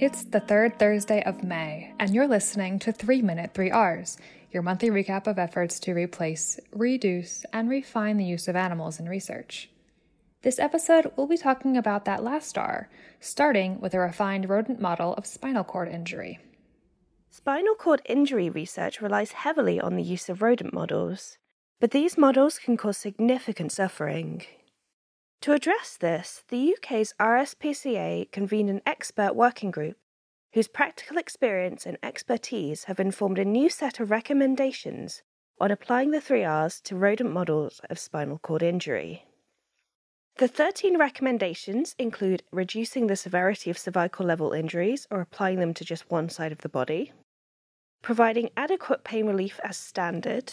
It's 0.00 0.24
the 0.24 0.40
third 0.40 0.78
Thursday 0.78 1.22
of 1.24 1.44
May, 1.44 1.92
and 1.98 2.14
you're 2.14 2.26
listening 2.26 2.78
to 2.78 2.90
3 2.90 3.20
Minute 3.20 3.52
3Rs, 3.52 4.16
your 4.50 4.62
monthly 4.62 4.88
recap 4.88 5.26
of 5.26 5.38
efforts 5.38 5.78
to 5.80 5.92
replace, 5.92 6.58
reduce, 6.72 7.44
and 7.52 7.68
refine 7.68 8.16
the 8.16 8.24
use 8.24 8.48
of 8.48 8.56
animals 8.56 8.98
in 8.98 9.10
research. 9.10 9.68
This 10.40 10.58
episode, 10.58 11.12
we'll 11.16 11.26
be 11.26 11.36
talking 11.36 11.76
about 11.76 12.06
that 12.06 12.24
last 12.24 12.56
R, 12.56 12.88
starting 13.20 13.78
with 13.78 13.92
a 13.92 13.98
refined 13.98 14.48
rodent 14.48 14.80
model 14.80 15.12
of 15.16 15.26
spinal 15.26 15.64
cord 15.64 15.88
injury. 15.88 16.38
Spinal 17.28 17.74
cord 17.74 18.00
injury 18.06 18.48
research 18.48 19.02
relies 19.02 19.32
heavily 19.32 19.78
on 19.78 19.96
the 19.96 20.02
use 20.02 20.30
of 20.30 20.40
rodent 20.40 20.72
models, 20.72 21.36
but 21.78 21.90
these 21.90 22.16
models 22.16 22.58
can 22.58 22.78
cause 22.78 22.96
significant 22.96 23.70
suffering. 23.70 24.46
To 25.42 25.52
address 25.52 25.96
this, 25.96 26.44
the 26.48 26.74
UK's 26.74 27.14
RSPCA 27.18 28.30
convened 28.30 28.68
an 28.68 28.82
expert 28.84 29.34
working 29.34 29.70
group 29.70 29.96
whose 30.52 30.68
practical 30.68 31.16
experience 31.16 31.86
and 31.86 31.96
expertise 32.02 32.84
have 32.84 33.00
informed 33.00 33.38
a 33.38 33.44
new 33.44 33.70
set 33.70 34.00
of 34.00 34.10
recommendations 34.10 35.22
on 35.58 35.70
applying 35.70 36.10
the 36.10 36.20
three 36.20 36.44
R's 36.44 36.80
to 36.82 36.96
rodent 36.96 37.32
models 37.32 37.80
of 37.88 37.98
spinal 37.98 38.38
cord 38.38 38.62
injury. 38.62 39.24
The 40.36 40.48
13 40.48 40.98
recommendations 40.98 41.94
include 41.98 42.42
reducing 42.50 43.06
the 43.06 43.16
severity 43.16 43.70
of 43.70 43.78
cervical 43.78 44.26
level 44.26 44.52
injuries 44.52 45.06
or 45.10 45.20
applying 45.22 45.58
them 45.58 45.72
to 45.74 45.84
just 45.84 46.10
one 46.10 46.28
side 46.28 46.52
of 46.52 46.58
the 46.58 46.68
body, 46.68 47.12
providing 48.02 48.50
adequate 48.56 49.04
pain 49.04 49.26
relief 49.26 49.58
as 49.64 49.76
standard, 49.76 50.52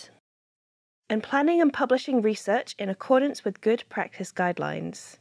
and 1.09 1.23
planning 1.23 1.61
and 1.61 1.71
publishing 1.71 2.21
research 2.21 2.75
in 2.77 2.89
accordance 2.89 3.45
with 3.45 3.61
good 3.61 3.83
practice 3.89 4.31
guidelines. 4.31 5.17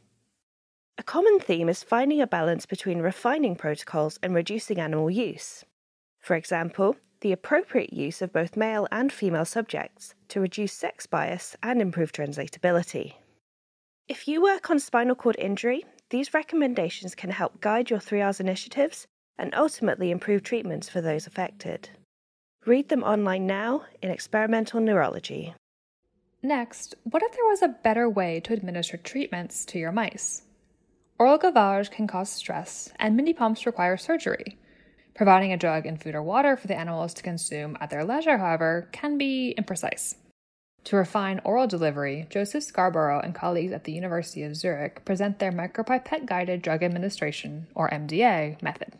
A 0.97 1.03
common 1.03 1.39
theme 1.39 1.69
is 1.69 1.83
finding 1.83 2.21
a 2.21 2.27
balance 2.27 2.65
between 2.65 2.99
refining 2.99 3.55
protocols 3.55 4.17
and 4.23 4.33
reducing 4.33 4.79
animal 4.79 5.09
use. 5.09 5.63
For 6.19 6.35
example, 6.35 6.95
the 7.21 7.31
appropriate 7.31 7.93
use 7.93 8.21
of 8.21 8.33
both 8.33 8.57
male 8.57 8.87
and 8.91 9.11
female 9.11 9.45
subjects 9.45 10.13
to 10.29 10.41
reduce 10.41 10.73
sex 10.73 11.05
bias 11.05 11.55
and 11.63 11.81
improve 11.81 12.11
translatability. 12.11 13.13
If 14.07 14.27
you 14.27 14.41
work 14.41 14.69
on 14.69 14.79
spinal 14.79 15.15
cord 15.15 15.35
injury, 15.39 15.85
these 16.09 16.33
recommendations 16.33 17.15
can 17.15 17.29
help 17.29 17.59
guide 17.61 17.89
your 17.89 17.99
3Rs 17.99 18.39
initiatives 18.39 19.05
and 19.37 19.53
ultimately 19.53 20.11
improve 20.11 20.43
treatments 20.43 20.89
for 20.89 21.01
those 21.01 21.27
affected. 21.27 21.89
Read 22.65 22.89
them 22.89 23.03
online 23.03 23.45
now 23.45 23.85
in 24.01 24.09
Experimental 24.09 24.79
Neurology. 24.79 25.53
Next, 26.47 26.95
what 27.03 27.23
if 27.23 27.33
there 27.33 27.43
was 27.43 27.61
a 27.61 27.67
better 27.83 28.09
way 28.09 28.39
to 28.39 28.53
administer 28.53 28.95
treatments 28.95 29.65
to 29.65 29.79
your 29.79 29.91
mice? 29.91 30.43
Oral 31.19 31.37
gavage 31.37 31.91
can 31.91 32.07
cause 32.07 32.29
stress, 32.29 32.89
and 32.97 33.17
mini 33.17 33.33
pumps 33.33 33.65
require 33.65 33.97
surgery. 33.97 34.57
Providing 35.13 35.51
a 35.51 35.57
drug 35.57 35.85
in 35.85 35.97
food 35.97 36.15
or 36.15 36.23
water 36.23 36.55
for 36.55 36.67
the 36.67 36.79
animals 36.79 37.13
to 37.15 37.21
consume 37.21 37.77
at 37.81 37.89
their 37.89 38.05
leisure, 38.05 38.37
however, 38.37 38.87
can 38.93 39.17
be 39.17 39.55
imprecise. 39.57 40.15
To 40.85 40.95
refine 40.95 41.41
oral 41.43 41.67
delivery, 41.67 42.27
Joseph 42.29 42.63
Scarborough 42.63 43.19
and 43.19 43.35
colleagues 43.35 43.73
at 43.73 43.83
the 43.83 43.91
University 43.91 44.43
of 44.43 44.55
Zurich 44.55 45.03
present 45.03 45.39
their 45.39 45.51
micropipette 45.51 46.27
guided 46.27 46.61
drug 46.61 46.81
administration, 46.81 47.67
or 47.75 47.89
MDA, 47.89 48.61
method. 48.61 48.93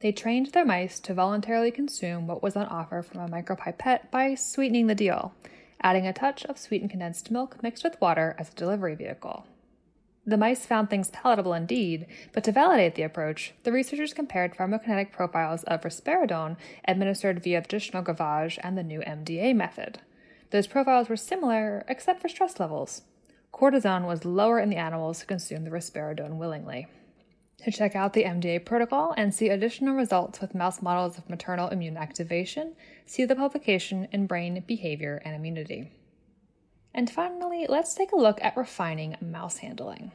They 0.00 0.12
trained 0.12 0.48
their 0.48 0.66
mice 0.66 1.00
to 1.00 1.14
voluntarily 1.14 1.70
consume 1.70 2.26
what 2.26 2.42
was 2.42 2.54
on 2.54 2.66
offer 2.66 3.00
from 3.00 3.22
a 3.22 3.28
micropipette 3.28 4.10
by 4.10 4.34
sweetening 4.34 4.88
the 4.88 4.94
deal 4.94 5.32
adding 5.82 6.06
a 6.06 6.12
touch 6.12 6.44
of 6.44 6.58
sweetened 6.58 6.90
condensed 6.90 7.30
milk 7.30 7.62
mixed 7.62 7.84
with 7.84 8.00
water 8.00 8.34
as 8.38 8.50
a 8.50 8.54
delivery 8.54 8.94
vehicle. 8.94 9.46
The 10.26 10.36
mice 10.36 10.66
found 10.66 10.90
things 10.90 11.10
palatable 11.10 11.54
indeed, 11.54 12.06
but 12.32 12.44
to 12.44 12.52
validate 12.52 12.94
the 12.94 13.02
approach, 13.02 13.54
the 13.62 13.72
researchers 13.72 14.12
compared 14.12 14.54
pharmacokinetic 14.54 15.12
profiles 15.12 15.64
of 15.64 15.80
risperidone 15.80 16.56
administered 16.86 17.42
via 17.42 17.62
traditional 17.62 18.02
gavage 18.02 18.58
and 18.62 18.76
the 18.76 18.82
new 18.82 19.00
MDA 19.00 19.56
method. 19.56 20.00
Those 20.50 20.66
profiles 20.66 21.08
were 21.08 21.16
similar, 21.16 21.84
except 21.88 22.20
for 22.20 22.28
stress 22.28 22.60
levels. 22.60 23.02
Cortisone 23.52 24.06
was 24.06 24.24
lower 24.24 24.60
in 24.60 24.68
the 24.68 24.76
animals 24.76 25.20
who 25.20 25.26
consumed 25.26 25.66
the 25.66 25.70
risperidone 25.70 26.36
willingly. 26.36 26.86
To 27.64 27.70
check 27.70 27.94
out 27.94 28.14
the 28.14 28.24
MDA 28.24 28.64
protocol 28.64 29.12
and 29.18 29.34
see 29.34 29.50
additional 29.50 29.94
results 29.94 30.40
with 30.40 30.54
mouse 30.54 30.80
models 30.80 31.18
of 31.18 31.28
maternal 31.28 31.68
immune 31.68 31.98
activation, 31.98 32.74
see 33.04 33.26
the 33.26 33.36
publication 33.36 34.08
in 34.12 34.26
Brain, 34.26 34.64
Behavior, 34.66 35.20
and 35.26 35.34
Immunity. 35.34 35.92
And 36.94 37.10
finally, 37.10 37.66
let's 37.68 37.92
take 37.92 38.12
a 38.12 38.18
look 38.18 38.42
at 38.42 38.56
refining 38.56 39.16
mouse 39.20 39.58
handling. 39.58 40.12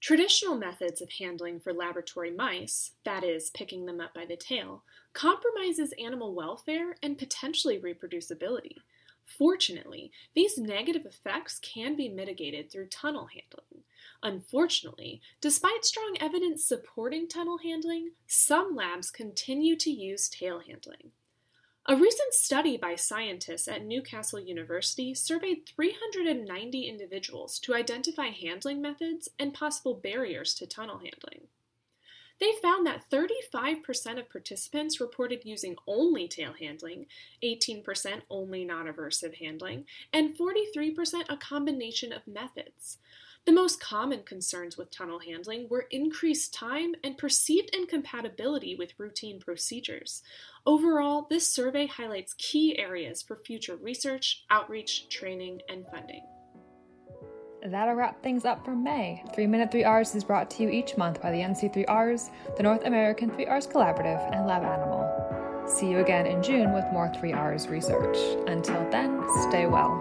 Traditional 0.00 0.54
methods 0.54 1.02
of 1.02 1.10
handling 1.18 1.58
for 1.58 1.72
laboratory 1.72 2.30
mice, 2.30 2.92
that 3.04 3.24
is, 3.24 3.50
picking 3.50 3.84
them 3.84 4.00
up 4.00 4.14
by 4.14 4.24
the 4.24 4.36
tail, 4.36 4.84
compromises 5.14 5.94
animal 5.98 6.34
welfare 6.34 6.94
and 7.02 7.18
potentially 7.18 7.80
reproducibility. 7.80 8.76
Fortunately, 9.24 10.12
these 10.34 10.58
negative 10.58 11.06
effects 11.06 11.58
can 11.58 11.96
be 11.96 12.08
mitigated 12.08 12.70
through 12.70 12.88
tunnel 12.88 13.26
handling. 13.26 13.63
Unfortunately, 14.24 15.20
despite 15.42 15.84
strong 15.84 16.16
evidence 16.18 16.64
supporting 16.64 17.28
tunnel 17.28 17.58
handling, 17.58 18.12
some 18.26 18.74
labs 18.74 19.10
continue 19.10 19.76
to 19.76 19.90
use 19.90 20.30
tail 20.30 20.60
handling. 20.66 21.12
A 21.86 21.94
recent 21.94 22.32
study 22.32 22.78
by 22.78 22.94
scientists 22.96 23.68
at 23.68 23.84
Newcastle 23.84 24.40
University 24.40 25.14
surveyed 25.14 25.68
390 25.68 26.88
individuals 26.88 27.58
to 27.58 27.74
identify 27.74 28.28
handling 28.28 28.80
methods 28.80 29.28
and 29.38 29.52
possible 29.52 29.92
barriers 29.92 30.54
to 30.54 30.66
tunnel 30.66 30.96
handling. 30.96 31.48
They 32.40 32.52
found 32.60 32.86
that 32.86 33.08
35% 33.10 34.18
of 34.18 34.30
participants 34.30 35.00
reported 35.00 35.44
using 35.44 35.76
only 35.86 36.28
tail 36.28 36.52
handling, 36.58 37.06
18% 37.42 38.22
only 38.28 38.64
non 38.64 38.86
aversive 38.86 39.36
handling, 39.36 39.84
and 40.12 40.36
43% 40.36 41.24
a 41.28 41.36
combination 41.36 42.12
of 42.12 42.26
methods. 42.26 42.98
The 43.46 43.52
most 43.52 43.78
common 43.78 44.22
concerns 44.22 44.78
with 44.78 44.90
tunnel 44.90 45.18
handling 45.18 45.68
were 45.68 45.86
increased 45.90 46.54
time 46.54 46.94
and 47.04 47.18
perceived 47.18 47.74
incompatibility 47.74 48.74
with 48.74 48.98
routine 48.98 49.38
procedures. 49.38 50.22
Overall, 50.64 51.26
this 51.28 51.50
survey 51.50 51.86
highlights 51.86 52.34
key 52.38 52.78
areas 52.78 53.20
for 53.20 53.36
future 53.36 53.76
research, 53.76 54.44
outreach, 54.48 55.10
training, 55.10 55.60
and 55.68 55.86
funding. 55.86 56.22
That'll 57.64 57.94
wrap 57.94 58.22
things 58.22 58.44
up 58.44 58.62
for 58.62 58.76
May. 58.76 59.24
3 59.34 59.46
Minute 59.46 59.70
3Rs 59.70 60.14
is 60.14 60.22
brought 60.22 60.50
to 60.50 60.62
you 60.62 60.68
each 60.68 60.98
month 60.98 61.22
by 61.22 61.30
the 61.30 61.38
NC3Rs, 61.38 62.30
the 62.58 62.62
North 62.62 62.84
American 62.84 63.30
3Rs 63.30 63.72
Collaborative, 63.72 64.20
and 64.34 64.46
Lab 64.46 64.64
Animal. 64.64 65.66
See 65.66 65.88
you 65.88 66.00
again 66.00 66.26
in 66.26 66.42
June 66.42 66.74
with 66.74 66.84
more 66.92 67.08
3Rs 67.08 67.70
research. 67.70 68.18
Until 68.46 68.86
then, 68.90 69.24
stay 69.48 69.66
well. 69.66 69.98